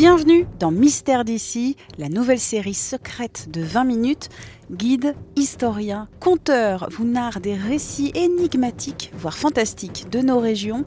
Bienvenue 0.00 0.46
dans 0.58 0.70
Mystère 0.70 1.26
d'ici, 1.26 1.76
la 1.98 2.08
nouvelle 2.08 2.40
série 2.40 2.72
secrète 2.72 3.50
de 3.50 3.60
20 3.60 3.84
minutes. 3.84 4.30
Guide, 4.70 5.14
historien, 5.36 6.08
conteur 6.20 6.88
vous 6.90 7.04
narre 7.04 7.40
des 7.40 7.52
récits 7.52 8.10
énigmatiques, 8.14 9.12
voire 9.14 9.36
fantastiques, 9.36 10.08
de 10.10 10.20
nos 10.20 10.38
régions. 10.38 10.86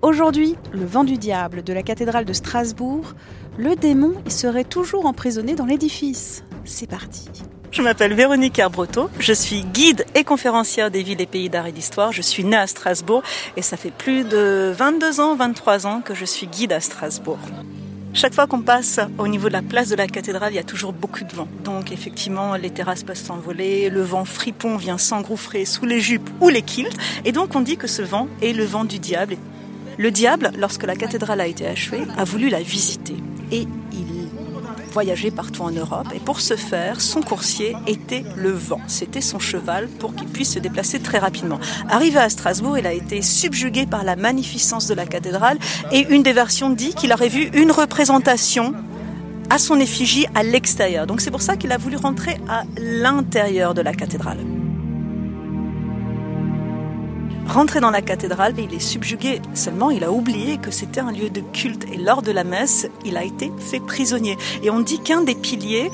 Aujourd'hui, 0.00 0.56
le 0.72 0.86
vent 0.86 1.04
du 1.04 1.18
diable 1.18 1.62
de 1.62 1.74
la 1.74 1.82
cathédrale 1.82 2.24
de 2.24 2.32
Strasbourg. 2.32 3.12
Le 3.58 3.76
démon 3.76 4.14
serait 4.28 4.64
toujours 4.64 5.04
emprisonné 5.04 5.54
dans 5.54 5.66
l'édifice. 5.66 6.42
C'est 6.64 6.88
parti. 6.88 7.28
Je 7.70 7.82
m'appelle 7.82 8.14
Véronique 8.14 8.58
Herbreteau, 8.58 9.10
je 9.18 9.34
suis 9.34 9.60
guide 9.60 10.06
et 10.14 10.24
conférencière 10.24 10.90
des 10.90 11.02
villes 11.02 11.20
et 11.20 11.26
pays 11.26 11.50
d'art 11.50 11.66
et 11.66 11.72
d'histoire. 11.72 12.12
Je 12.12 12.22
suis 12.22 12.44
née 12.44 12.56
à 12.56 12.66
Strasbourg 12.66 13.22
et 13.58 13.62
ça 13.62 13.76
fait 13.76 13.90
plus 13.90 14.24
de 14.24 14.72
22 14.74 15.20
ans, 15.20 15.36
23 15.36 15.86
ans 15.86 16.00
que 16.00 16.14
je 16.14 16.24
suis 16.24 16.46
guide 16.46 16.72
à 16.72 16.80
Strasbourg. 16.80 17.38
Chaque 18.16 18.32
fois 18.32 18.46
qu'on 18.46 18.62
passe 18.62 19.00
au 19.18 19.26
niveau 19.26 19.48
de 19.48 19.52
la 19.52 19.60
place 19.60 19.88
de 19.88 19.96
la 19.96 20.06
cathédrale, 20.06 20.52
il 20.52 20.56
y 20.56 20.60
a 20.60 20.64
toujours 20.64 20.92
beaucoup 20.92 21.24
de 21.24 21.34
vent. 21.34 21.48
Donc 21.64 21.90
effectivement, 21.90 22.54
les 22.54 22.70
terrasses 22.70 23.02
peuvent 23.02 23.16
s'envoler, 23.16 23.90
le 23.90 24.02
vent 24.02 24.24
fripon 24.24 24.76
vient 24.76 24.98
s'engouffrer 24.98 25.64
sous 25.64 25.84
les 25.84 25.98
jupes 25.98 26.30
ou 26.40 26.48
les 26.48 26.62
kilts. 26.62 26.96
Et 27.24 27.32
donc 27.32 27.56
on 27.56 27.60
dit 27.60 27.76
que 27.76 27.88
ce 27.88 28.02
vent 28.02 28.28
est 28.40 28.52
le 28.52 28.64
vent 28.64 28.84
du 28.84 29.00
diable. 29.00 29.36
Le 29.98 30.12
diable, 30.12 30.52
lorsque 30.56 30.84
la 30.84 30.94
cathédrale 30.94 31.40
a 31.40 31.48
été 31.48 31.66
achevée, 31.66 32.02
a 32.16 32.22
voulu 32.22 32.50
la 32.50 32.62
visiter. 32.62 33.16
Et 33.50 33.66
il 33.92 34.13
voyageait 34.94 35.32
partout 35.32 35.62
en 35.62 35.72
Europe. 35.72 36.06
Et 36.14 36.20
pour 36.20 36.40
ce 36.40 36.54
faire, 36.54 37.00
son 37.00 37.20
coursier 37.20 37.76
était 37.88 38.24
le 38.36 38.52
vent. 38.52 38.80
C'était 38.86 39.20
son 39.20 39.40
cheval 39.40 39.88
pour 39.88 40.14
qu'il 40.14 40.28
puisse 40.28 40.54
se 40.54 40.60
déplacer 40.60 41.00
très 41.00 41.18
rapidement. 41.18 41.58
Arrivé 41.90 42.20
à 42.20 42.28
Strasbourg, 42.30 42.78
il 42.78 42.86
a 42.86 42.92
été 42.92 43.20
subjugué 43.20 43.86
par 43.86 44.04
la 44.04 44.14
magnificence 44.14 44.86
de 44.86 44.94
la 44.94 45.04
cathédrale. 45.04 45.58
Et 45.90 46.06
une 46.10 46.22
des 46.22 46.32
versions 46.32 46.70
dit 46.70 46.94
qu'il 46.94 47.12
aurait 47.12 47.28
vu 47.28 47.50
une 47.54 47.72
représentation 47.72 48.72
à 49.50 49.58
son 49.58 49.80
effigie 49.80 50.26
à 50.34 50.44
l'extérieur. 50.44 51.06
Donc 51.08 51.20
c'est 51.20 51.32
pour 51.32 51.42
ça 51.42 51.56
qu'il 51.56 51.72
a 51.72 51.76
voulu 51.76 51.96
rentrer 51.96 52.36
à 52.48 52.62
l'intérieur 52.78 53.74
de 53.74 53.82
la 53.82 53.92
cathédrale. 53.92 54.53
Rentré 57.46 57.80
dans 57.80 57.90
la 57.90 58.02
cathédrale, 58.02 58.54
il 58.58 58.74
est 58.74 58.80
subjugué. 58.80 59.40
Seulement, 59.54 59.90
il 59.90 60.02
a 60.02 60.10
oublié 60.10 60.58
que 60.58 60.70
c'était 60.70 61.00
un 61.00 61.12
lieu 61.12 61.30
de 61.30 61.40
culte. 61.40 61.84
Et 61.92 61.96
lors 61.96 62.22
de 62.22 62.32
la 62.32 62.42
messe, 62.42 62.88
il 63.04 63.16
a 63.16 63.24
été 63.24 63.52
fait 63.58 63.80
prisonnier. 63.80 64.36
Et 64.62 64.70
on 64.70 64.80
dit 64.80 64.98
qu'un 64.98 65.22
des 65.22 65.34
piliers 65.34 65.90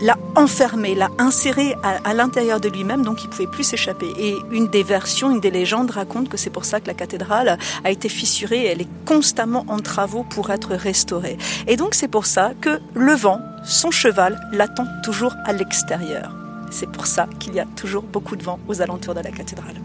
l'a 0.00 0.16
enfermé, 0.36 0.94
l'a 0.94 1.10
inséré 1.18 1.76
à, 1.82 2.14
l'intérieur 2.14 2.60
de 2.60 2.68
lui-même, 2.68 3.02
donc 3.02 3.22
il 3.24 3.30
pouvait 3.30 3.46
plus 3.46 3.64
s'échapper. 3.64 4.12
Et 4.18 4.36
une 4.50 4.68
des 4.68 4.82
versions, 4.82 5.30
une 5.30 5.40
des 5.40 5.50
légendes 5.50 5.90
raconte 5.90 6.28
que 6.28 6.36
c'est 6.36 6.50
pour 6.50 6.64
ça 6.64 6.80
que 6.80 6.86
la 6.86 6.94
cathédrale 6.94 7.58
a 7.84 7.90
été 7.90 8.08
fissurée 8.08 8.62
et 8.62 8.66
elle 8.66 8.82
est 8.82 9.04
constamment 9.04 9.64
en 9.68 9.78
travaux 9.78 10.24
pour 10.24 10.50
être 10.50 10.74
restaurée. 10.74 11.38
Et 11.66 11.76
donc 11.76 11.94
c'est 11.94 12.08
pour 12.08 12.26
ça 12.26 12.52
que 12.60 12.80
le 12.94 13.12
vent, 13.12 13.40
son 13.64 13.90
cheval, 13.90 14.40
l'attend 14.52 14.86
toujours 15.02 15.34
à 15.44 15.52
l'extérieur. 15.52 16.34
C'est 16.70 16.90
pour 16.90 17.06
ça 17.06 17.28
qu'il 17.38 17.54
y 17.54 17.60
a 17.60 17.66
toujours 17.76 18.02
beaucoup 18.02 18.36
de 18.36 18.42
vent 18.42 18.58
aux 18.68 18.82
alentours 18.82 19.14
de 19.14 19.20
la 19.20 19.30
cathédrale. 19.30 19.83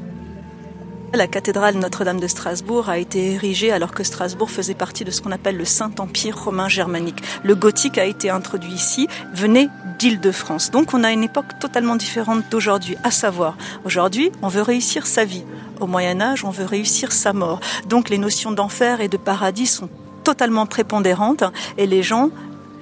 La 1.14 1.28
cathédrale 1.28 1.76
Notre-Dame 1.76 2.20
de 2.20 2.28
Strasbourg 2.28 2.88
a 2.88 3.00
été 3.00 3.34
érigée 3.34 3.72
alors 3.72 3.92
que 3.92 4.04
Strasbourg 4.04 4.52
faisait 4.52 4.76
partie 4.76 5.04
de 5.04 5.10
ce 5.10 5.22
qu'on 5.22 5.32
appelle 5.32 5.58
le 5.58 5.66
Saint-Empire 5.66 6.38
romain 6.38 6.70
germanique. 6.70 7.24
Le 7.44 7.56
gothique 7.56 7.98
a 7.98 8.06
été 8.06 8.30
introduit 8.30 8.72
ici, 8.72 9.08
venait 9.34 9.70
d'Île-de-France. 9.98 10.70
Donc 10.70 10.94
on 10.94 11.04
a 11.04 11.12
une 11.12 11.24
époque 11.24 11.58
totalement 11.60 11.96
différente 11.96 12.44
d'aujourd'hui, 12.52 12.96
à 13.04 13.10
savoir, 13.10 13.58
aujourd'hui, 13.86 14.32
on 14.44 14.50
veut 14.50 14.62
réussir 14.62 15.08
sa 15.08 15.26
vie. 15.26 15.44
Au 15.80 15.88
Moyen 15.88 16.22
Âge, 16.22 16.46
on 16.46 16.52
veut 16.52 16.66
réussir 16.66 17.12
sa 17.12 17.34
mort. 17.34 17.60
Donc 17.88 18.10
les 18.10 18.20
notions 18.20 18.52
d'enfer 18.52 19.02
et 19.02 19.08
de 19.08 19.18
paradis 19.18 19.68
sont 19.68 19.90
totalement 20.24 20.68
prépondérantes 20.68 21.44
et 21.78 21.88
les 21.88 22.04
gens 22.04 22.30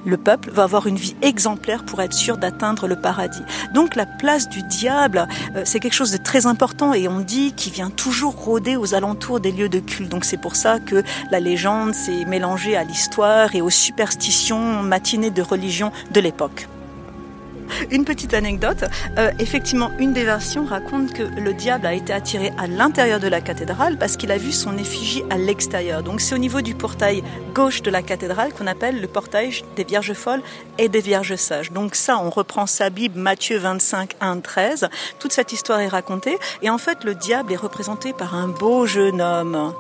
le 0.07 0.18
peuple 0.18 0.50
va 0.51 0.63
avoir 0.63 0.88
une 0.88 0.95
vie 0.95 1.16
exemplaire 1.22 1.84
pour 1.84 2.01
être 2.01 2.13
sûr 2.13 2.38
d'atteindre 2.38 2.88
le 2.88 2.95
paradis. 2.95 3.44
Donc 3.73 3.95
la 3.95 4.06
place 4.06 4.47
du 4.50 4.63
diable, 4.63 5.28
euh, 5.56 5.63
c'est 5.66 5.79
quelque 5.79 5.94
chose 5.94 6.12
de 6.12 6.18
très 6.18 6.45
important 6.47 6.94
et 6.94 7.07
on 7.07 7.19
dit 7.19 7.53
qu'il 7.53 7.73
vient 7.73 7.90
toujours 7.90 8.34
rôder 8.34 8.78
aux 8.78 8.96
alentours 8.96 9.40
des 9.40 9.51
lieux 9.51 9.69
de 9.69 9.79
culte. 9.79 10.09
Donc 10.09 10.23
c'est 10.23 10.38
pour 10.38 10.56
ça 10.56 10.79
que 10.79 11.03
la 11.29 11.40
légende 11.40 11.94
s'est 11.94 12.25
mélangée 12.25 12.78
à 12.78 12.84
l'histoire 12.84 13.53
et 13.53 13.62
aux 13.62 13.69
superstitions 13.69 14.81
matinées 14.81 15.31
de 15.31 15.41
religion 15.41 15.91
de 16.12 16.22
l'époque. 16.22 16.67
Une 17.90 18.03
petite 18.03 18.34
anecdote, 18.34 18.84
euh, 19.18 19.31
effectivement, 19.40 19.92
une 19.98 20.12
des 20.12 20.25
versions 20.25 20.66
raconte 20.66 21.14
que 21.14 21.24
le 21.24 21.53
diable 21.53 21.86
a 21.86 21.94
été 21.94 22.12
attiré 22.12 22.52
à 22.58 22.68
l'intérieur 22.68 23.22
de 23.22 23.30
la 23.30 23.40
cathédrale 23.40 23.98
parce 23.98 24.18
qu'il 24.18 24.30
a 24.31 24.38
vu 24.38 24.52
son 24.52 24.78
effigie 24.78 25.24
à 25.30 25.38
l'extérieur. 25.38 26.03
Donc 26.03 26.20
c'est 26.20 26.36
au 26.36 26.38
niveau 26.38 26.59
du 26.59 26.76
portail 26.76 27.24
gauche 27.53 27.81
de 27.81 27.90
la 27.90 28.02
cathédrale 28.02 28.53
qu'on 28.53 28.68
appelle 28.68 29.00
le 29.00 29.08
portail 29.08 29.64
des 29.78 29.86
Vierges 29.86 30.14
folles 30.14 30.42
et 30.78 30.90
des 30.90 31.00
Vierges 31.00 31.38
sages. 31.38 31.72
Donc 31.72 31.96
ça, 31.96 32.20
on 32.20 32.30
reprend 32.30 32.66
sa 32.66 32.90
Bible, 32.90 33.18
Matthieu 33.18 33.58
25, 33.58 34.16
1, 34.20 34.40
13. 34.42 34.90
Toute 35.20 35.31
cette 35.31 35.53
histoire 35.53 35.80
est 35.80 35.88
racontée 35.88 36.38
et 36.62 36.70
en 36.70 36.78
fait, 36.78 37.06
le 37.06 37.16
diable 37.16 37.53
est 37.53 37.58
représenté 37.58 38.12
par 38.12 38.36
un 38.36 38.50
beau 38.50 38.86
jeune 38.86 39.22
homme 39.22 39.74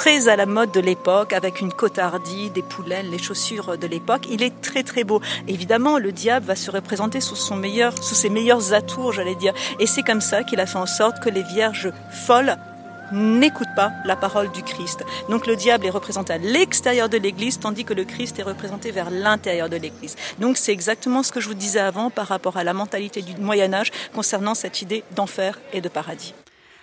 très 0.00 0.28
à 0.28 0.36
la 0.36 0.46
mode 0.46 0.72
de 0.72 0.80
l'époque, 0.80 1.34
avec 1.34 1.60
une 1.60 1.74
cotardie, 1.74 2.48
des 2.48 2.62
poulaines, 2.62 3.10
les 3.10 3.18
chaussures 3.18 3.76
de 3.76 3.86
l'époque. 3.86 4.22
Il 4.30 4.42
est 4.42 4.62
très 4.62 4.82
très 4.82 5.04
beau. 5.04 5.20
Évidemment, 5.46 5.98
le 5.98 6.10
diable 6.10 6.46
va 6.46 6.56
se 6.56 6.70
représenter 6.70 7.20
sous 7.20 7.36
son 7.36 7.54
meilleur, 7.54 7.92
sous 8.02 8.14
ses 8.14 8.30
meilleurs 8.30 8.72
atours, 8.72 9.12
j'allais 9.12 9.34
dire. 9.34 9.52
Et 9.78 9.86
c'est 9.86 10.02
comme 10.02 10.22
ça 10.22 10.42
qu'il 10.42 10.58
a 10.58 10.64
fait 10.64 10.78
en 10.78 10.86
sorte 10.86 11.22
que 11.22 11.28
les 11.28 11.42
vierges 11.42 11.92
folles 12.26 12.56
n'écoutent 13.12 13.74
pas 13.76 13.92
la 14.06 14.16
parole 14.16 14.50
du 14.52 14.62
Christ. 14.62 15.04
Donc 15.28 15.46
le 15.46 15.54
diable 15.54 15.84
est 15.84 15.90
représenté 15.90 16.32
à 16.32 16.38
l'extérieur 16.38 17.10
de 17.10 17.18
l'Église, 17.18 17.60
tandis 17.60 17.84
que 17.84 17.92
le 17.92 18.04
Christ 18.04 18.38
est 18.38 18.42
représenté 18.42 18.92
vers 18.92 19.10
l'intérieur 19.10 19.68
de 19.68 19.76
l'Église. 19.76 20.16
Donc 20.38 20.56
c'est 20.56 20.72
exactement 20.72 21.22
ce 21.22 21.30
que 21.30 21.40
je 21.40 21.48
vous 21.48 21.54
disais 21.54 21.78
avant 21.78 22.08
par 22.08 22.28
rapport 22.28 22.56
à 22.56 22.64
la 22.64 22.72
mentalité 22.72 23.20
du 23.20 23.36
Moyen 23.36 23.74
Âge 23.74 23.92
concernant 24.14 24.54
cette 24.54 24.80
idée 24.80 25.04
d'enfer 25.14 25.58
et 25.74 25.82
de 25.82 25.90
paradis. 25.90 26.32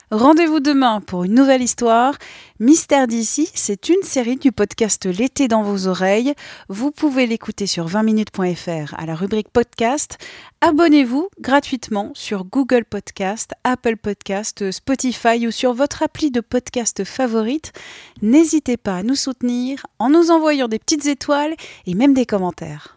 Rendez-vous 0.10 0.62
demain 0.62 1.02
pour 1.02 1.26
une 1.26 1.34
nouvelle 1.34 1.62
histoire. 1.62 2.16
Mystère 2.62 3.08
d'ici, 3.08 3.50
c'est 3.54 3.90
une 3.90 4.04
série 4.04 4.38
du 4.38 4.54
podcast 4.54 5.06
L'été 5.06 5.50
dans 5.50 5.64
vos 5.64 5.88
oreilles. 5.88 6.34
Vous 6.70 6.92
pouvez 6.92 7.28
l'écouter 7.28 7.68
sur 7.68 7.88
20minutes.fr 7.88 8.94
à 8.98 9.06
la 9.06 9.16
rubrique 9.16 9.50
podcast. 9.50 10.18
Abonnez-vous 10.62 11.28
gratuitement 11.42 12.12
sur 12.14 12.46
Google 12.46 12.86
Podcast, 12.86 13.52
Apple 13.66 13.98
Podcast, 13.98 14.72
Spotify 14.72 15.46
ou 15.46 15.52
sur 15.52 15.74
votre 15.74 16.04
appli 16.04 16.32
de 16.32 16.40
podcast 16.40 17.04
favorite. 17.04 17.74
N'hésitez 18.22 18.78
pas 18.78 18.96
à 18.96 19.04
nous 19.04 19.16
soutenir 19.16 19.86
en 20.00 20.10
nous 20.10 20.32
envoyant 20.32 20.70
des 20.70 20.80
petites 20.80 21.06
étoiles 21.06 21.56
et 21.86 21.96
même 21.96 22.14
des 22.14 22.26
commentaires. 22.26 22.97